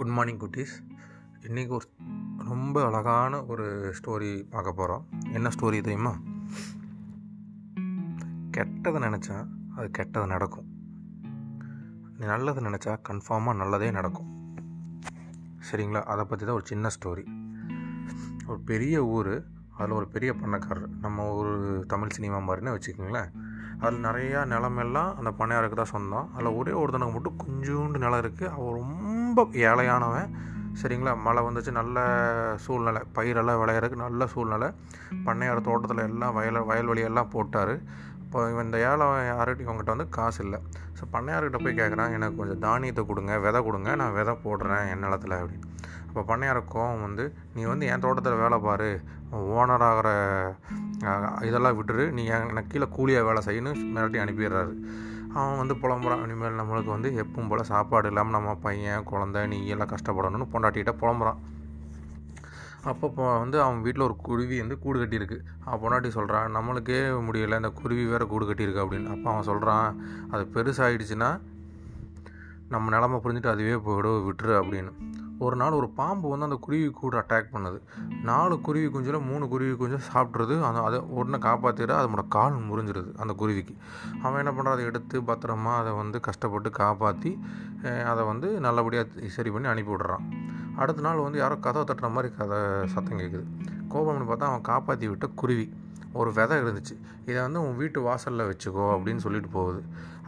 [0.00, 0.74] Good morning குட்டீஸ்.
[1.40, 1.86] இன்றைக்கி ஒரு
[2.48, 6.12] ரொம்ப அழகான ஒரு ஸ்டோரி பார்க்க போகிறோம் என்ன ஸ்டோரி தெரியுமா?
[8.56, 10.68] கெட்டதை நினச்சா அது கெட்டது நடக்கும்.
[12.18, 14.30] நீ நல்லது நினச்சா கன்ஃபார்மாக நல்லதே நடக்கும்.
[15.70, 16.02] சரிங்களா?
[16.02, 17.26] அதை பற்றி தான் ஒரு சின்ன ஸ்டோரி.
[18.46, 19.44] ஒரு பெரிய ஊர்
[19.76, 20.90] அதில் ஒரு பெரிய பண்ணக்காரர்.
[21.00, 23.30] நம்ம ஒரு தமிழ் சினிமா மாதிரின்னு வச்சுக்கோங்களேன்.
[23.80, 26.32] அதில் நிறையா நிலமெல்லாம் அந்த பண்ணையாருக்கு தான் சொந்தம்.
[26.34, 30.30] அதில் ஒரே ஒருத்தனுக்கு மட்டும் கொஞ்சோண்டு நிலம் இருக்குது அவர் ரொம்ப ரொம்ப ஏழையானவன்.
[30.80, 31.12] சரிங்களா?
[31.24, 31.98] மழை வந்துச்சு நல்ல
[32.64, 33.00] சூழ்நிலை.
[33.16, 34.68] பயிரெல்லாம் விளையிறதுக்கு நல்ல சூழ்நிலை.
[35.26, 37.72] பண்ணையார் தோட்டத்தில் எல்லாம் வயல் வயல்வெளியெல்லாம் போட்டார்.
[38.22, 40.58] இப்போ இவன் இந்த ஏழை யார்கிட்ட இவங்ககிட்ட வந்து காசு இல்லை.
[40.98, 45.36] ஸோ பண்ணையார்கிட்ட போய் கேட்குறான் எனக்கு கொஞ்சம் தானியத்தை கொடுங்க விதை கொடுங்க நான் விதை போடுறேன் என் நிலத்தில்
[45.40, 45.68] அப்படின்னு.
[46.08, 48.90] அப்போ பண்ணையார் கோவம் வந்து நீ வந்து என் தோட்டத்தில் வேலை பாரு.
[49.58, 50.08] ஓனர் ஆகிற
[51.48, 52.06] இதெல்லாம் விட்டுரு.
[52.18, 54.74] நீ எனக்கு கீழே கூலியாக வேலை செய்யணும் மிரட்டி அனுப்பிடுறாரு.
[55.34, 56.22] அவன் வந்து புலம்புறான்.
[56.22, 61.40] இனிமேல் நம்மளுக்கு வந்து எப்பவும் போல் சாப்பாடு இல்லாமல் நம்ம பையன் குழந்த நீ எல்லாம் கஷ்டப்படணும்னு பொண்டாட்டிகிட்ட புலம்புறான்.
[62.82, 65.38] அப்போ வந்து அவன் வீட்டில் ஒரு குருவி வந்து கூடு கட்டியிருக்கு.
[65.64, 69.10] அவன் பொண்டாட்டி சொல்கிறான் நம்மளுக்கே முடியலை இந்த குருவி வேறு கூடு கட்டியிருக்கு அப்படின்னு.
[69.10, 71.40] அப்போ அவன் சொல்கிறான் அது பெருசாகிடுச்சுன்னா
[72.68, 74.92] நம்ம நிலமை புரிஞ்சுட்டு அதுவே போயிடும் விட்டுரு அப்படின்னு.
[75.44, 77.78] ஒரு நாள் ஒரு பாம்பு வந்து அந்த குருவி கூட அட்டாக் பண்ணுது.
[78.28, 83.34] நாலு குருவி குஞ்சில் மூணு குருவி குஞ்சம் சாப்பிட்றது அந்த அதை உடனே காப்பாற்றிட அதோட கால் முறிஞ்சிருது அந்த
[83.42, 83.74] குருவிக்கு.
[84.22, 87.32] அவன் என்ன பண்ணுறான் அதை எடுத்து பத்திரமா அதை வந்து கஷ்டப்பட்டு காப்பாற்றி
[88.12, 90.26] அதை வந்து நல்லபடியாக சரி பண்ணி அனுப்பி விடுறான்.
[90.82, 92.58] அடுத்த நாள் வந்து யாரோ கதவை தட்டுற மாதிரி கதை
[92.94, 93.46] சத்தம் கேட்குது.
[93.92, 95.66] கோபம்னு பார்த்தா அவன் காப்பாற்றி விட்ட குருவி.
[96.18, 96.94] ஒரு விதை இருந்துச்சு.
[97.28, 99.80] இதை வந்து உன் வீட்டு வாசலில் வச்சுக்கோ அப்படின்னு சொல்லிட்டு போகுது.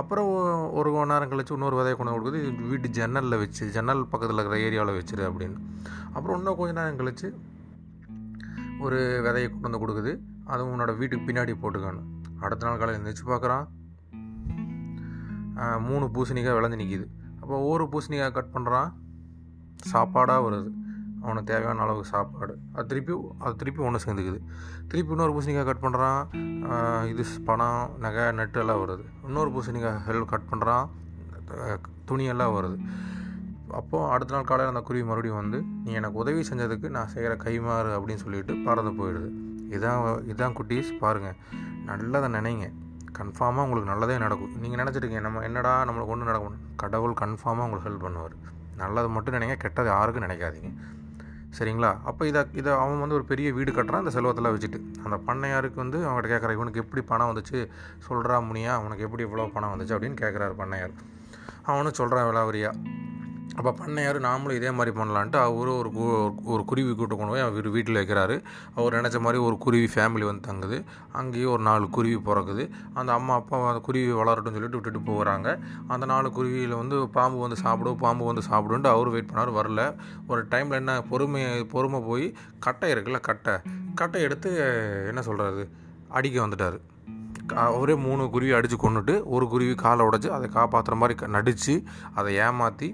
[0.00, 0.30] அப்புறம்
[0.78, 2.68] ஒரு மணி நேரம் கழிச்சு இன்னொரு விதையை கொண்டு கொடுக்குது.
[2.70, 5.58] வீட்டு ஜன்னலில் வச்சு ஜன்னல் பக்கத்தில் இருக்கிற ஏரியாவில் வச்சிரு அப்படின்னு.
[6.12, 7.28] அப்புறம் இன்னும் கொஞ்ச நேரம் கழிச்சு
[8.86, 10.14] ஒரு விதையை கொண்டு வந்து கொடுக்குது.
[10.52, 12.08] அது உன்னோட வீட்டுக்கு பின்னாடி போட்டுக்கணும்.
[12.44, 13.66] அடுத்த நாள் காலையில் எழுந்திரிச்சு பார்க்குறான்.
[15.86, 17.06] மூணு பூசணிக்காய் விளைஞ்சு நிற்கிது
[17.40, 18.90] அப்போ ஒவ்வொரு பூசணிக்காய் கட் பண்ணுறான்
[19.92, 20.70] சாப்பாடாக வருது.
[21.24, 22.54] அவனுக்கு தேவையான அளவுக்கு சாப்பாடு.
[22.74, 23.12] அது திருப்பி
[23.44, 24.40] அது திருப்பி ஒன்று சேர்ந்துக்குது.
[24.90, 26.20] திருப்பி இன்னொரு பூசணிக்காய் கட் பண்ணுறான்
[27.12, 29.04] இது பணம் நகை நெட்டு எல்லாம் வருது.
[29.28, 30.86] இன்னொரு பூசணிக்காய் ஹெல் கட் பண்ணுறான்
[32.10, 32.78] துணியெல்லாம் வருது.
[33.78, 37.90] அப்போது அடுத்த நாள் காலையில் அந்த குருவி மறுபடியும் வந்து நீ எனக்கு உதவி செஞ்சதுக்கு நான் செய்கிற கைமாறு
[37.96, 39.30] அப்படின்னு சொல்லிட்டு பறந்து போயிடுது.
[39.76, 41.38] இதான் இதான் குட்டீஸ் பாருங்கள்
[41.88, 42.66] நல்லதை நினைங்க.
[43.18, 44.52] கன்ஃபார்மாக உங்களுக்கு நல்லதே நடக்கும்.
[44.62, 48.36] நீங்கள் நினச்சிருக்கீங்க நம்ம என்னடா நம்மளுக்கு ஒன்றும் நடக்கும் கடவுள் கன்ஃபார்மாக உங்களுக்கு ஹெல்ப் பண்ணுவார்.
[48.82, 50.70] நல்லது மட்டும் நினைங்க கெட்டது யாருக்கும் நினைக்காதீங்க.
[51.58, 51.96] சரிங்களா?
[52.04, 54.80] அப்போ இதை இதை அவன் வந்து ஒரு பெரிய வீடு கட்டுறான் அந்த செல்வத்தில் வச்சுட்டு.
[55.04, 57.68] அந்த பண்ணையாருக்கு வந்து அவங்ககிட்ட கேட்குறான் இவனுக்கு எப்படி பணம் வந்துச்சு?
[58.08, 59.82] சொல்கிறா முனியா அவனுக்கு எப்படி இவ்வளோ பணம் வந்துச்சு?
[59.82, 60.94] அப்படின்னு கேட்குறாரு பண்ணையார்.
[61.62, 62.72] அவனும் சொல்கிறான் விலாவரியா
[63.58, 65.90] அப்போ பண்ணையார் நாமளும் இதே மாதிரி பண்ணலான்ட்டு அவரும் ஒரு
[66.54, 68.36] ஒரு குருவி கூட்டு கொண்டு போய் அவர் வீட்டில் வைக்கிறாரு
[68.74, 70.78] அவர் நினச்ச மாதிரி ஒரு குருவி ஃபேமிலி வந்து தங்குது.
[71.12, 72.64] அங்கேயும் ஒரு நாலு குருவி பிறக்குது.
[72.94, 75.48] அந்த அம்மா அப்பா அந்த குருவி வளரட்டும்னு சொல்லிட்டு விட்டுட்டு போகிறாங்க
[75.88, 79.82] அந்த நாலு குருவியில் வந்து பாம்பு வந்து சாப்பிடும் பாம்பு வந்து சாப்பிடுன்ட்டு அவர் வெயிட் பண்ணார் வரல.
[80.28, 81.42] ஒரு டைமில் என்ன பொறுமை
[81.74, 82.26] பொறுமை போய்
[82.66, 83.56] கட்டை இருக்குல்ல கட்டை.
[83.94, 84.50] கட்டை எடுத்து
[85.08, 85.64] என்ன சொல்கிறது
[86.08, 86.78] அடிக்க வந்துட்டார்.
[87.66, 91.74] அவரே மூணு குருவி அடித்து கொண்டுட்டு ஒரு குருவி காலை உடச்சி அதை காப்பாற்றுற மாதிரி நடித்து
[92.14, 92.88] அதை ஏமாற்றி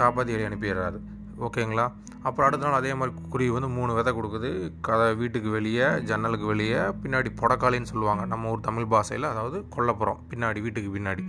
[0.00, 0.98] காப்பாற்றி அனுப்பிடுறாரு.
[1.46, 1.92] ஓகேங்களா?
[2.26, 4.72] அப்புறம் அடுத்த நாள் அதே மாதிரி குருவி வந்து மூணு விதை கொடுக்குது.
[4.80, 8.24] கதை வீட்டுக்கு வெளியே ஜன்னலுக்கு வெளியே பின்னாடி புடக்காளின்னு சொல்லுவாங்க.
[8.24, 10.20] நம்ம ஊர் தமிழ் பாஷையில் அதாவது கொல்லப்புறம்.
[10.30, 11.24] பின்னாடி வீட்டுக்கு பின்னாடி.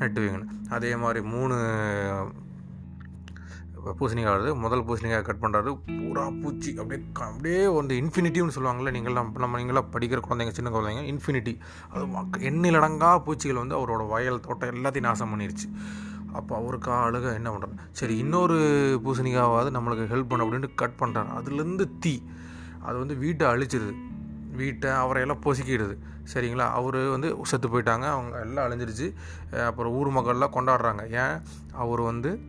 [0.00, 1.56] நட்டுவீங்கன்னு அதே மாதிரி மூணு
[3.98, 4.52] பூசணிக்காய் வருது.
[4.54, 6.78] முதல் பூசணிக்காய் கட் பண்ணுறாரு பூரா பூச்சி.
[6.78, 11.54] அப்படியே அப்படியே வந்து இன்ஃபினிட்டின்னு சொல்லுவாங்கள்ல நீங்கள் நம்ம நம்ம நீங்களாம் படிக்கிற குழந்தைங்க சின்ன குழந்தைங்க இன்ஃபினிட்டி.
[11.92, 12.06] அது
[12.50, 15.68] எண்ணிலடங்கா பூச்சிகள் வந்து அவரோட வயல் தோட்டம் எல்லாத்தையும் நாசம் பண்ணிருச்சு.
[16.32, 18.56] அப்போ அவருக்கு அழுக என்ன பண்ணுறாரு சரி இன்னொரு
[19.04, 22.22] பூசணிக்காவது நம்மளுக்கு ஹெல்ப் பண்ண அப்படின்ட்டு கட் பண்ணுறாரு அதுலேருந்து தீ.
[22.82, 23.94] அது வந்து வீட்டை அழிச்சிருது.
[24.52, 25.98] வீட்டை அவரையெல்லாம் பொசுக்கிடுது.
[26.34, 26.68] சரிங்களா?
[26.70, 28.06] அவர் வந்து செத்து போயிட்டாங்க.
[28.06, 29.14] அவங்க எல்லாம் அழிஞ்சிருச்சு.
[29.64, 31.28] அப்புறம் ஊர் மக்கள்லாம் கொண்டாடுறாங்க.
[31.28, 31.42] ஏன்?
[31.72, 32.40] அவர் வந்து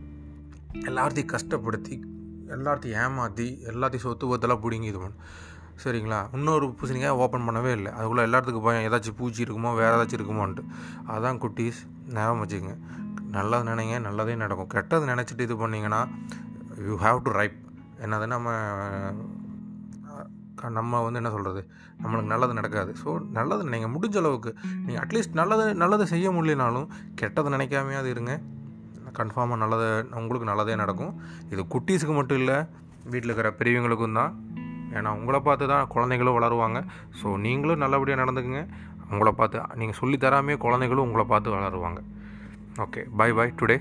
[0.72, 2.00] எல்லாத்தையும் கஷ்டப்படுத்தி
[2.48, 5.14] எல்லாத்தையும் ஏமாற்றி எல்லாத்தையும் சொத்து பத்தெல்லாம் பிடிங்கி இது பண்ணு
[5.84, 6.28] சரிங்களா?
[6.32, 7.92] இன்னொரு பூசணிக்காய் ஓப்பன் பண்ணவே இல்லை.
[7.92, 10.64] அதுக்குள்ளே எல்லாத்துக்கும் பயம் ஏதாச்சும் பூச்சி இருக்குமோ வேறு ஏதாச்சும் இருக்குமோன்ட்டு.
[11.06, 11.80] அதான் குட்டீஸ்
[12.12, 12.78] ஞாபகம் வச்சுக்கோங்க.
[13.38, 14.70] நல்லது நினைங்க நல்லதே நடக்கும்.
[14.76, 16.00] கெட்டது நினச்சிட்டு இது பண்ணிங்கன்னா
[16.88, 17.58] யூ ஹாவ் டு ரைப்
[18.06, 18.48] என்னது நம்ம
[20.76, 21.60] நம்ம வந்து என்ன சொல்கிறது
[22.02, 22.92] நம்மளுக்கு நல்லது நடக்காது.
[23.02, 24.50] ஸோ நல்லது நீங்கள் முடிஞ்ச அளவுக்கு
[24.86, 26.88] நீங்கள் அட்லீஸ்ட் நல்லது நல்லது செய்ய முடியலனாலும்
[27.20, 28.32] கெட்டதை நினைக்காமையாவது இருங்க.
[29.18, 29.86] கன்ஃபார்மாக நல்லது
[30.20, 31.12] உங்களுக்கு நல்லதே நடக்கும்.
[31.52, 32.58] இது குட்டீஸுக்கு மட்டும் இல்லை
[33.12, 34.32] வீட்டில் இருக்கிற பெரியவங்களுக்கும் தான்.
[34.96, 36.80] ஏன்னா உங்களை பார்த்து தான் குழந்தைங்களும் வளருவாங்க.
[37.20, 38.62] ஸோ நீங்களும் நல்லபடியாக நடந்துக்குங்க.
[39.12, 42.02] உங்களை பார்த்து நீங்கள் சொல்லி தராமே குழந்தைகளும் உங்களை பார்த்து வளருவாங்க.
[42.78, 43.76] ஓகே பாய் பாய் டுடே